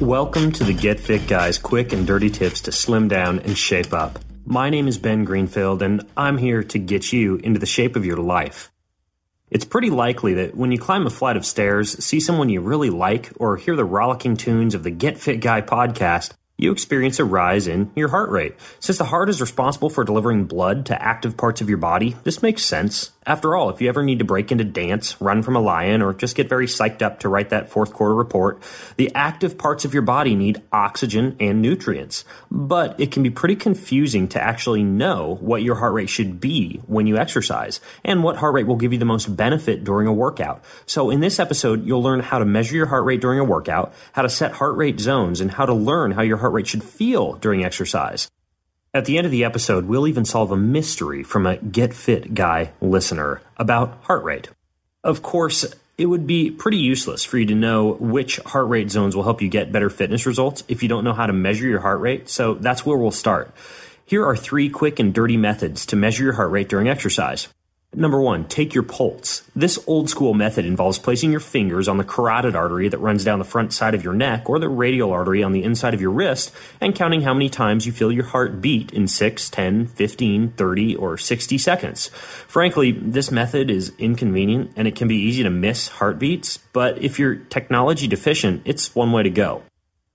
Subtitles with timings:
[0.00, 3.92] Welcome to the Get Fit Guys quick and dirty tips to slim down and shape
[3.92, 4.20] up.
[4.46, 8.06] My name is Ben Greenfield, and I'm here to get you into the shape of
[8.06, 8.70] your life.
[9.50, 12.90] It's pretty likely that when you climb a flight of stairs, see someone you really
[12.90, 17.24] like, or hear the rollicking tunes of the Get Fit Guy podcast, you experience a
[17.24, 18.56] rise in your heart rate.
[18.80, 22.42] Since the heart is responsible for delivering blood to active parts of your body, this
[22.42, 23.12] makes sense.
[23.24, 26.14] After all, if you ever need to break into dance, run from a lion, or
[26.14, 28.62] just get very psyched up to write that fourth quarter report,
[28.96, 32.24] the active parts of your body need oxygen and nutrients.
[32.50, 36.80] But it can be pretty confusing to actually know what your heart rate should be
[36.86, 40.12] when you exercise, and what heart rate will give you the most benefit during a
[40.12, 40.64] workout.
[40.86, 43.94] So in this episode, you'll learn how to measure your heart rate during a workout,
[44.12, 46.84] how to set heart rate zones, and how to learn how your heart rate should
[46.84, 48.30] feel during exercise.
[48.94, 52.34] At the end of the episode, we'll even solve a mystery from a Get Fit
[52.34, 54.48] Guy listener about heart rate.
[55.04, 55.66] Of course,
[55.98, 59.42] it would be pretty useless for you to know which heart rate zones will help
[59.42, 62.28] you get better fitness results if you don't know how to measure your heart rate,
[62.28, 63.52] so that's where we'll start.
[64.06, 67.48] Here are three quick and dirty methods to measure your heart rate during exercise.
[67.98, 69.42] Number one, take your pulse.
[69.56, 73.40] This old school method involves placing your fingers on the carotid artery that runs down
[73.40, 76.12] the front side of your neck or the radial artery on the inside of your
[76.12, 80.52] wrist and counting how many times you feel your heart beat in 6, 10, 15,
[80.52, 82.06] 30, or 60 seconds.
[82.46, 87.18] Frankly, this method is inconvenient and it can be easy to miss heartbeats, but if
[87.18, 89.64] you're technology deficient, it's one way to go.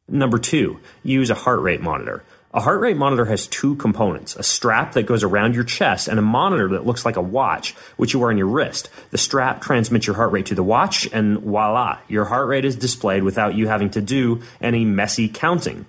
[0.08, 2.24] Number two, use a heart rate monitor.
[2.56, 6.20] A heart rate monitor has two components a strap that goes around your chest and
[6.20, 8.92] a monitor that looks like a watch, which you wear on your wrist.
[9.10, 12.76] The strap transmits your heart rate to the watch, and voila, your heart rate is
[12.76, 15.88] displayed without you having to do any messy counting.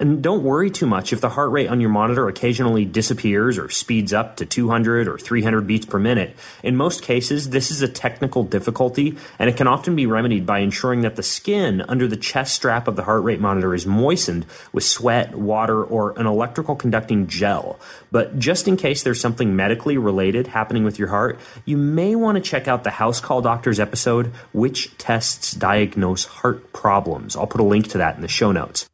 [0.00, 3.68] And don't worry too much if the heart rate on your monitor occasionally disappears or
[3.68, 6.34] speeds up to 200 or 300 beats per minute.
[6.62, 10.60] In most cases, this is a technical difficulty, and it can often be remedied by
[10.60, 14.46] ensuring that the skin under the chest strap of the heart rate monitor is moistened
[14.72, 17.78] with sweat, water, or an electrical conducting gel.
[18.10, 22.36] But just in case there's something medically related happening with your heart, you may want
[22.36, 27.36] to check out the House Call Doctors episode, Which Tests Diagnose Heart Problems.
[27.36, 28.88] I'll put a link to that in the show notes.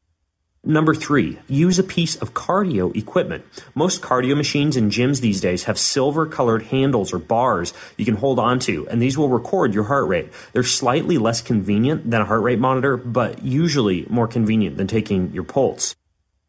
[0.65, 3.45] Number three, use a piece of cardio equipment.
[3.75, 8.15] Most cardio machines in gyms these days have silver colored handles or bars you can
[8.15, 10.33] hold onto, and these will record your heart rate.
[10.53, 15.33] They're slightly less convenient than a heart rate monitor, but usually more convenient than taking
[15.33, 15.97] your pulse.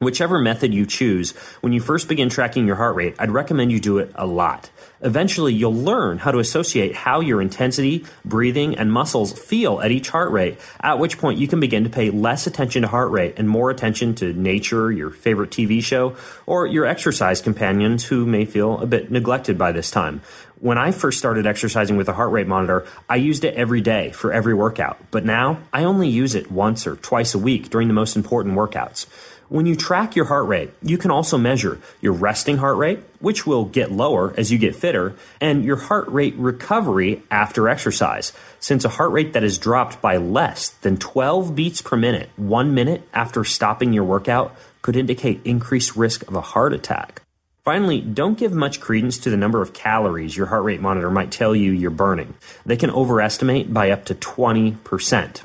[0.03, 1.31] Whichever method you choose,
[1.62, 4.69] when you first begin tracking your heart rate, I'd recommend you do it a lot.
[5.02, 10.09] Eventually, you'll learn how to associate how your intensity, breathing, and muscles feel at each
[10.09, 13.36] heart rate, at which point you can begin to pay less attention to heart rate
[13.38, 16.16] and more attention to nature, your favorite TV show,
[16.46, 20.22] or your exercise companions who may feel a bit neglected by this time.
[20.59, 24.12] When I first started exercising with a heart rate monitor, I used it every day
[24.12, 27.90] for every workout, but now I only use it once or twice a week during
[27.90, 29.06] the most important workouts.
[29.53, 33.46] When you track your heart rate, you can also measure your resting heart rate, which
[33.46, 38.84] will get lower as you get fitter, and your heart rate recovery after exercise, since
[38.84, 43.08] a heart rate that is dropped by less than 12 beats per minute one minute
[43.14, 47.22] after stopping your workout could indicate increased risk of a heart attack.
[47.64, 51.29] Finally, don't give much credence to the number of calories your heart rate monitor might
[51.29, 52.34] tell you you're burning.
[52.66, 55.44] They can overestimate by up to 20%.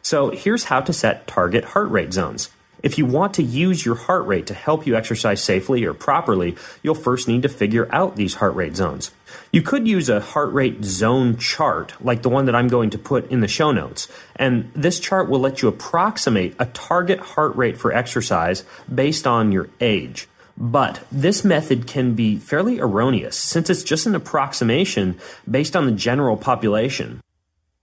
[0.00, 2.48] So here's how to set target heart rate zones.
[2.82, 6.56] If you want to use your heart rate to help you exercise safely or properly,
[6.82, 9.10] you'll first need to figure out these heart rate zones.
[9.52, 12.98] You could use a heart rate zone chart, like the one that I'm going to
[12.98, 14.08] put in the show notes.
[14.36, 19.52] And this chart will let you approximate a target heart rate for exercise based on
[19.52, 20.26] your age.
[20.56, 25.18] But this method can be fairly erroneous since it's just an approximation
[25.50, 27.20] based on the general population.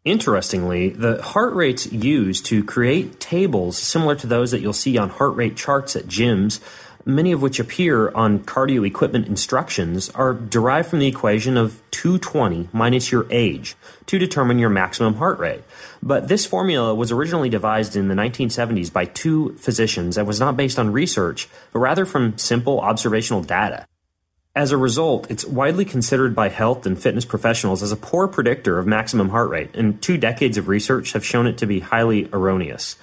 [0.07, 5.09] Interestingly, the heart rates used to create tables similar to those that you'll see on
[5.09, 6.61] heart rate charts at gyms
[7.07, 12.69] many of which appear on cardio equipment instructions, are derived from the equation of 220
[12.73, 13.75] minus your age
[14.05, 15.63] to determine your maximum heart rate.
[16.03, 20.57] But this formula was originally devised in the 1970s by two physicians and was not
[20.57, 23.87] based on research, but rather from simple observational data.
[24.57, 28.79] As a result, it's widely considered by health and fitness professionals as a poor predictor
[28.79, 32.27] of maximum heart rate, and two decades of research have shown it to be highly
[32.33, 32.95] erroneous.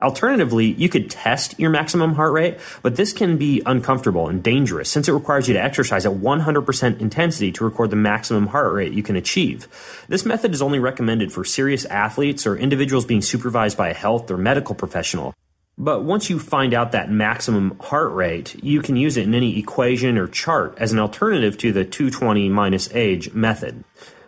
[0.00, 4.90] Alternatively, you could test your maximum heart rate, but this can be uncomfortable and dangerous
[4.90, 8.94] since it requires you to exercise at 100% intensity to record the maximum heart rate
[8.94, 9.68] you can achieve.
[10.08, 14.30] This method is only recommended for serious athletes or individuals being supervised by a health
[14.30, 15.34] or medical professional.
[15.76, 19.58] But once you find out that maximum heart rate, you can use it in any
[19.58, 23.82] equation or chart as an alternative to the 220 minus age method.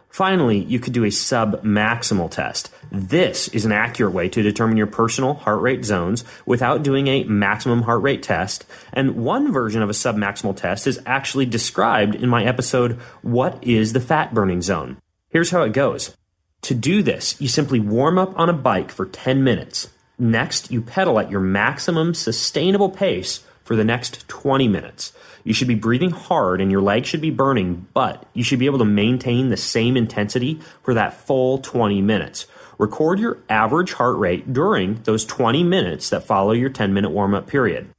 [0.09, 2.73] Finally, you could do a sub-maximal test.
[2.91, 7.25] This is an accurate way to determine your personal heart rate zones without doing a
[7.25, 8.65] maximum heart rate test.
[8.95, 13.93] And one version of a sub-maximal test is actually described in my episode, What is
[13.93, 14.97] the Fat Burning Zone?
[15.29, 16.17] Here's how it goes.
[16.63, 19.91] To do this, you simply warm up on a bike for 10 minutes.
[20.19, 25.13] Next, you pedal at your maximum sustainable pace for the next 20 minutes.
[25.45, 28.67] You should be breathing hard and your legs should be burning, but you should be
[28.67, 32.47] able to maintain the same intensity for that full 20 minutes.
[32.79, 37.35] Record your average heart rate during those 20 minutes that follow your 10 minute warm
[37.35, 37.91] up period.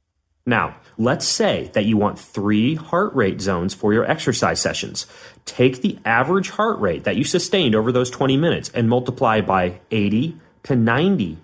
[0.46, 5.06] Now, let's say that you want three heart rate zones for your exercise sessions.
[5.44, 9.80] Take the average heart rate that you sustained over those 20 minutes and multiply by
[9.90, 11.36] 80 to 90%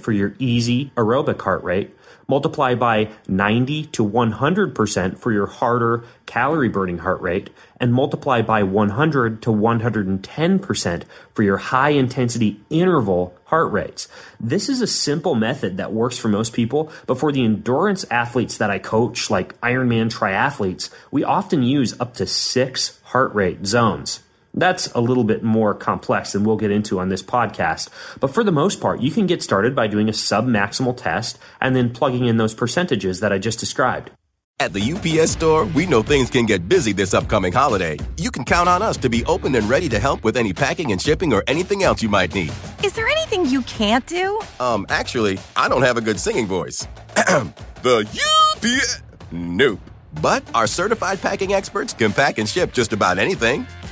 [0.00, 1.94] for your easy aerobic heart rate
[2.28, 7.48] multiply by 90 to 100% for your harder calorie burning heart rate,
[7.80, 11.02] and multiply by 100 to 110%
[11.32, 14.08] for your high intensity interval heart rates.
[14.38, 18.58] This is a simple method that works for most people, but for the endurance athletes
[18.58, 24.20] that I coach, like Ironman triathletes, we often use up to six heart rate zones.
[24.58, 27.88] That's a little bit more complex than we'll get into on this podcast.
[28.18, 31.38] But for the most part, you can get started by doing a sub maximal test
[31.60, 34.10] and then plugging in those percentages that I just described.
[34.60, 37.96] At the UPS store, we know things can get busy this upcoming holiday.
[38.16, 40.90] You can count on us to be open and ready to help with any packing
[40.90, 42.52] and shipping or anything else you might need.
[42.82, 44.40] Is there anything you can't do?
[44.58, 46.88] Um, actually, I don't have a good singing voice.
[47.14, 48.08] the
[48.56, 49.02] UPS.
[49.30, 49.78] Nope.
[50.20, 53.64] But our certified packing experts can pack and ship just about anything.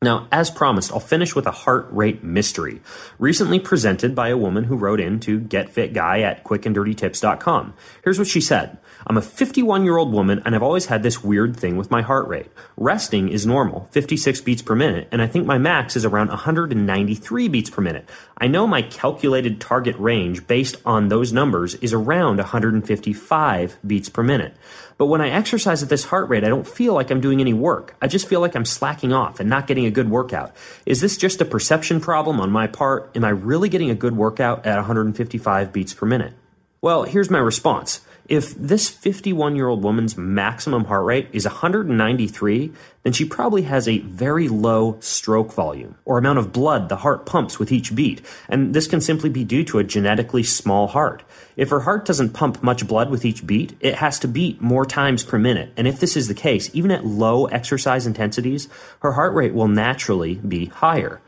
[0.00, 2.80] Now, as promised, I'll finish with a heart rate mystery,
[3.18, 7.74] recently presented by a woman who wrote in to GetFitGuy at quickanddirtytips.com.
[8.04, 8.78] Here's what she said.
[9.06, 12.02] I'm a 51 year old woman and I've always had this weird thing with my
[12.02, 12.50] heart rate.
[12.76, 17.48] Resting is normal, 56 beats per minute, and I think my max is around 193
[17.48, 18.08] beats per minute.
[18.36, 24.22] I know my calculated target range based on those numbers is around 155 beats per
[24.22, 24.54] minute.
[24.96, 27.54] But when I exercise at this heart rate, I don't feel like I'm doing any
[27.54, 27.96] work.
[28.02, 30.54] I just feel like I'm slacking off and not getting a good workout.
[30.86, 33.10] Is this just a perception problem on my part?
[33.14, 36.34] Am I really getting a good workout at 155 beats per minute?
[36.80, 38.00] Well, here's my response.
[38.28, 43.88] If this 51 year old woman's maximum heart rate is 193, then she probably has
[43.88, 48.20] a very low stroke volume or amount of blood the heart pumps with each beat.
[48.46, 51.22] And this can simply be due to a genetically small heart.
[51.56, 54.84] If her heart doesn't pump much blood with each beat, it has to beat more
[54.84, 55.72] times per minute.
[55.78, 58.68] And if this is the case, even at low exercise intensities,
[59.00, 61.22] her heart rate will naturally be higher.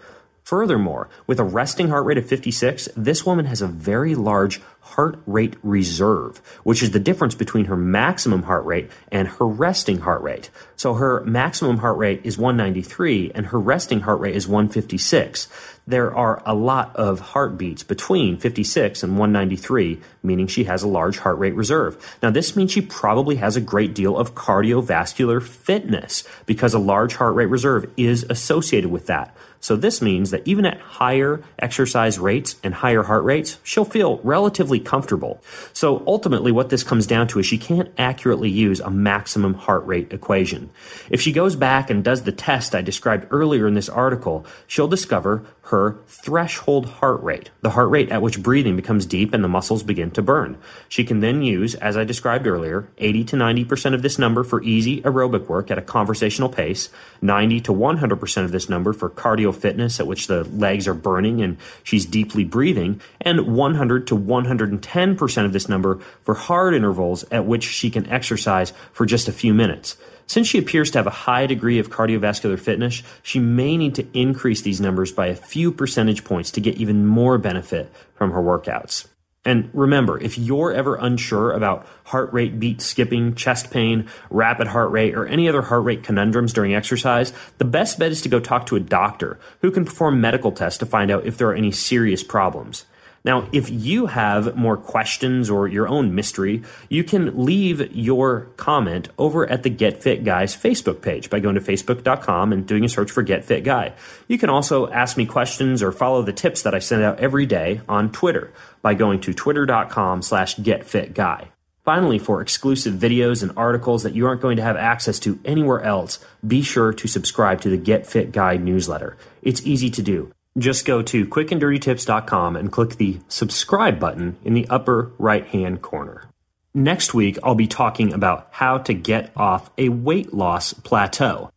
[0.50, 5.18] Furthermore, with a resting heart rate of 56, this woman has a very large heart
[5.26, 10.22] rate reserve, which is the difference between her maximum heart rate and her resting heart
[10.22, 10.50] rate.
[10.76, 15.48] So her maximum heart rate is 193 and her resting heart rate is 156.
[15.86, 21.18] There are a lot of heartbeats between 56 and 193, meaning she has a large
[21.18, 22.18] heart rate reserve.
[22.22, 27.16] Now, this means she probably has a great deal of cardiovascular fitness because a large
[27.16, 29.34] heart rate reserve is associated with that.
[29.58, 34.18] So this means that even at higher exercise rates and higher heart rates, she'll feel
[34.22, 35.42] relatively comfortable.
[35.72, 39.84] So ultimately what this comes down to is she can't accurately use a maximum heart
[39.86, 40.70] rate equation.
[41.10, 44.86] If she goes back and does the test I described earlier in this article, she'll
[44.86, 49.48] discover her threshold heart rate, the heart rate at which breathing becomes deep and the
[49.48, 50.58] muscles begin to burn.
[50.88, 54.60] She can then use, as I described earlier, 80 to 90% of this number for
[54.64, 56.88] easy aerobic work at a conversational pace,
[57.22, 61.40] 90 to 100% of this number for cardio fitness at which the legs are burning
[61.40, 64.16] and she's deeply breathing, and 100 to
[64.60, 69.32] 110% of this number for hard intervals at which she can exercise for just a
[69.32, 69.96] few minutes.
[70.26, 74.06] Since she appears to have a high degree of cardiovascular fitness, she may need to
[74.14, 78.40] increase these numbers by a few percentage points to get even more benefit from her
[78.40, 79.08] workouts.
[79.44, 84.90] And remember, if you're ever unsure about heart rate beat skipping, chest pain, rapid heart
[84.90, 88.38] rate, or any other heart rate conundrums during exercise, the best bet is to go
[88.38, 91.54] talk to a doctor who can perform medical tests to find out if there are
[91.54, 92.84] any serious problems.
[93.24, 99.08] Now, if you have more questions or your own mystery, you can leave your comment
[99.18, 102.88] over at the Get Fit Guys Facebook page by going to facebook.com and doing a
[102.88, 103.92] search for Get Fit Guy.
[104.26, 107.44] You can also ask me questions or follow the tips that I send out every
[107.44, 111.48] day on Twitter by going to twitter.com slash getfitguy.
[111.84, 115.82] Finally, for exclusive videos and articles that you aren't going to have access to anywhere
[115.82, 119.16] else, be sure to subscribe to the Get Fit Guy newsletter.
[119.42, 120.32] It's easy to do.
[120.60, 126.28] Just go to quickanddirtytips.com and click the subscribe button in the upper right hand corner.
[126.74, 131.48] Next week, I'll be talking about how to get off a weight loss plateau.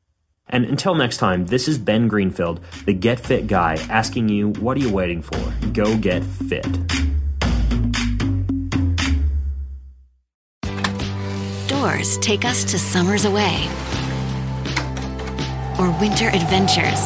[0.48, 4.78] And until next time, this is Ben Greenfield, the Get Fit guy, asking you, what
[4.78, 5.54] are you waiting for?
[5.74, 6.64] Go get fit.
[11.68, 13.68] Doors take us to summers away
[15.78, 17.06] or winter adventures